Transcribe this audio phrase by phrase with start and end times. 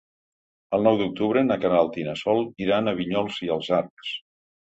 [0.77, 4.17] El nou d'octubre na Queralt i na Sol iran a Vinyols i els Arcs.